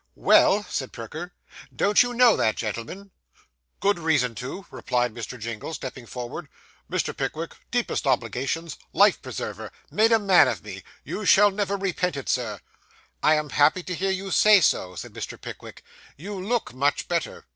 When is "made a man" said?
9.91-10.47